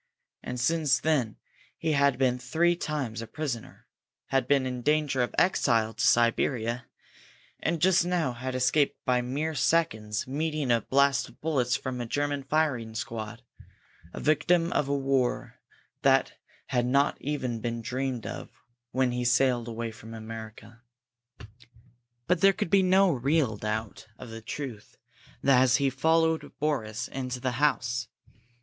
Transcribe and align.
And 0.41 0.59
since 0.59 0.99
then 0.99 1.37
he 1.77 1.91
had 1.91 2.17
been 2.17 2.39
three 2.39 2.75
times 2.75 3.21
a 3.21 3.27
prisoner, 3.27 3.85
had 4.29 4.47
been 4.47 4.65
in 4.65 4.81
danger 4.81 5.21
of 5.21 5.35
exile 5.37 5.93
to 5.93 6.03
Siberia, 6.03 6.87
and 7.59 7.79
just 7.79 8.03
now 8.03 8.33
had 8.33 8.55
escaped 8.55 8.97
by 9.05 9.21
mere 9.21 9.53
seconds 9.53 10.25
meeting 10.25 10.71
a 10.71 10.81
blast 10.81 11.29
of 11.29 11.39
bullets 11.39 11.75
from 11.75 12.01
a 12.01 12.07
German 12.07 12.41
firing 12.41 12.95
squad, 12.95 13.43
a 14.11 14.19
victim 14.19 14.73
of 14.73 14.87
a 14.89 14.97
war 14.97 15.59
that 16.01 16.33
had 16.69 16.87
not 16.87 17.21
even 17.21 17.59
been 17.59 17.83
dreamed 17.83 18.25
of 18.25 18.49
when 18.89 19.11
he 19.11 19.19
had 19.19 19.27
sailed 19.27 19.93
from 19.93 20.15
America! 20.15 20.81
But 22.25 22.41
there 22.41 22.53
could 22.53 22.71
be 22.71 22.81
no 22.81 23.11
real 23.11 23.55
doubt 23.55 24.07
of 24.17 24.31
the 24.31 24.41
truth 24.41 24.97
as 25.43 25.75
he 25.75 25.91
followed 25.91 26.53
Boris 26.59 27.07
into 27.07 27.39
the 27.39 27.51
house. 27.61 28.07